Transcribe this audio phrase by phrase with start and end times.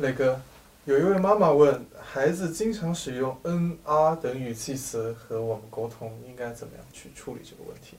[0.00, 0.40] 磊哥，
[0.86, 7.96] 有一位妈妈问，孩子经常使用嗯啊等语气词和我们沟通，应该怎么样去处理这个问题？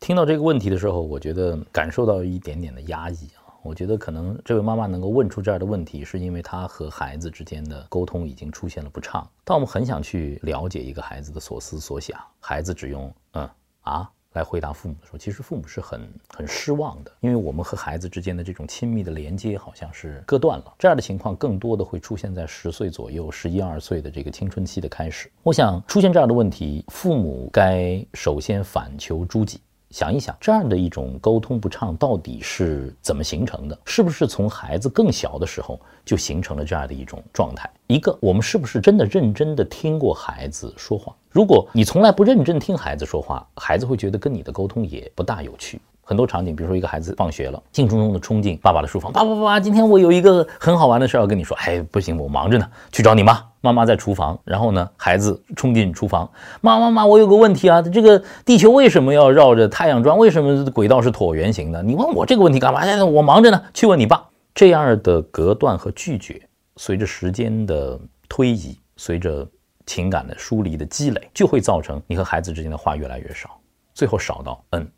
[0.00, 3.52] 听到这个问题的时候，我觉得感受到一点点的压抑啊。
[3.62, 9.28] 我觉得可能这位妈妈能够问出这样的问题，是因为她和孩子之间的沟通已经出现了不畅。
[9.44, 13.50] 但我们很想去了解一个孩子的所思所想，孩子只用嗯
[13.82, 20.72] 啊来回答父母的时候，其实父母是很很失望的，因为我们和孩子之间的这种亲密的连接好像是割断了。
[20.78, 25.28] 这样的情况更多的会出现在十岁左右、十一二岁的这个青春期的开始。
[25.42, 29.60] 我想出现这样的问题，父母该首先反求诸己。
[29.90, 33.78] 想一想，这样的一种沟通不畅到底是怎么形成的？
[33.86, 37.70] 是不是从孩子更小的时候就形成了这样的一种状态？
[37.86, 41.14] 一个，我们是不是真的认真的听过孩子说话？
[41.30, 45.80] 如果你从来不认真听孩子说话，孩子会觉得跟你的沟通也不大有趣。
[46.08, 51.54] 很多场景，比如说一个孩子放学了，兴冲冲的冲进爸爸的书房，爸爸爸爸，今天我有一个很好玩的事要跟你说。
[51.58, 53.44] 哎，不行，我忙着呢，去找你妈。
[53.60, 56.30] 妈妈在厨房，然后呢，孩子冲进厨房，
[56.62, 60.16] 妈妈妈，我有个问题啊，这个地球为什么要绕着太阳转？
[60.16, 61.82] 为什么轨道是椭圆形的？
[61.82, 62.86] 你问我这个问题干嘛？
[62.86, 63.04] 呀？
[63.04, 64.24] 我忙着呢，去问你爸。
[64.54, 66.40] 这样的隔断和拒绝，
[66.76, 68.00] 随着时间的
[68.30, 69.46] 推移，随着
[69.84, 73.60] 情感的疏离的积累，就会造成你和孩子之间的话越来越少，
[73.92, 74.88] 最后少到嗯。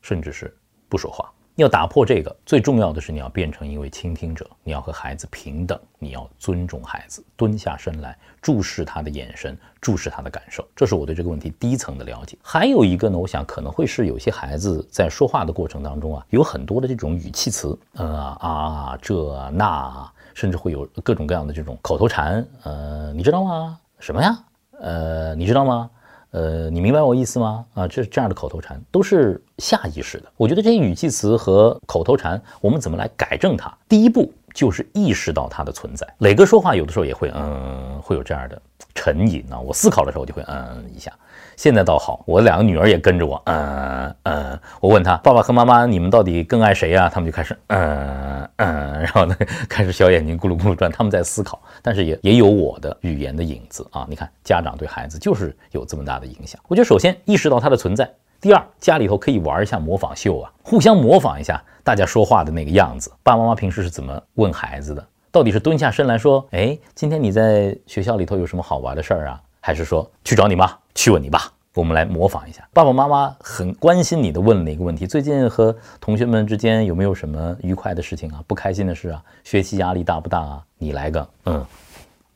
[0.00, 0.54] 甚至是
[0.88, 12.38] 不说话，要打破这个，最重要的是你要变成一位倾听者，你要和孩子平等，你要尊重孩子，蹲下身来注视他的眼神，注视他的感受，这是我对这个问题第一层的了解。
[12.42, 23.78] 还有一个呢，我想可能会是有些孩子在说话的过程当中啊，有很多的这种语气词，呃啊这那，甚至会有各种各样的这种口头禅，呃，你知道吗？
[23.98, 24.38] 什么呀？
[24.80, 25.90] 呃，你知道吗？
[26.32, 27.64] 呃，你明白我意思吗？
[27.74, 30.26] 啊，这这样的口头禅都是下意识的。
[30.36, 33.72] 我觉得这些语气词和口头禅，我们怎么来改正它？
[33.88, 36.06] 第一步就是意识到它的存在。
[36.18, 38.62] 磊哥说话有的时候也会，嗯，会有这样的
[38.94, 39.58] 沉吟啊。
[39.58, 41.12] 我思考的时候我就会，嗯一下。
[41.56, 44.58] 现在倒好，我两个女儿也跟着我，嗯嗯。
[44.80, 47.06] 我问她，爸爸和妈妈，你们到底更爱谁呀？
[47.08, 49.36] 他们就开始，嗯嗯，然后呢，
[49.68, 54.06] 开始小眼睛咕噜咕噜转，他们在思考，但是也也有我的语言的影子啊。
[54.08, 56.58] 你看，家长对孩子就是有这么大的影响。
[56.66, 58.10] 我觉得首先意识到它的存在，
[58.40, 63.12] 第二，家里头可以玩一下模仿秀啊，互相模仿一下大家说话的那个样子。
[63.22, 65.06] 爸爸妈妈平时是怎么问孩子的？
[65.32, 69.40] 到底是蹲下身来说，哎，今天你在学校里头有什么好玩的事儿啊？
[69.60, 71.52] 还是说去找你妈，去问你爸？
[71.74, 78.42] 我们来模仿一下，爸爸妈妈很关心你的问了一个问题：最近和同学们之间有没有什么愉快的事情啊？
[78.48, 79.22] 不开心的事啊？
[79.44, 80.64] 学习压力大不大啊？
[80.78, 81.64] 你来个嗯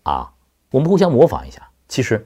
[0.05, 0.31] 啊，
[0.71, 1.61] 我们互相模仿一下。
[1.88, 2.25] 其实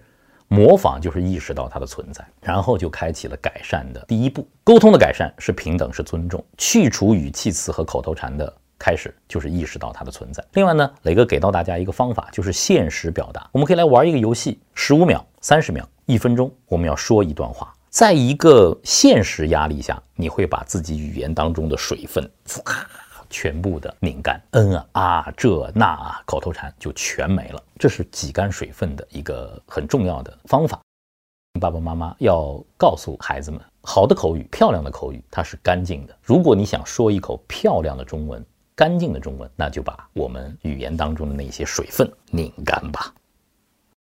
[0.49, 4.47] 模仿就是意识到它的存在，然后就开启了改善的第一步。
[4.63, 8.55] 沟通的改善是平等，是尊重，去除语气词和口头禅的。
[8.79, 10.45] 开始就是意识到它的存在。
[10.53, 13.49] 另外呢，磊哥给到大家一个方法，就是现实表达。
[13.53, 17.75] 我们可以来玩一个游戏，十五秒、三十秒、一分钟，我们要说一段话。
[17.91, 22.31] 在一个现实压力下，你会把自己语言当中的水分
[23.31, 24.41] 全部的拧干。
[24.53, 27.63] 嗯啊啊，这那啊，口头禅就全没了。
[27.79, 30.81] 这是挤干水分的一个很重要的方法。
[31.61, 36.17] 爸爸妈妈要告诉孩子们，好的口语、漂亮的口语，它是干净的。
[36.23, 38.45] 如果你想说一口漂亮的中文，
[38.79, 43.13] 干净的中文，那就把我们语言当中的那些水分拧干吧。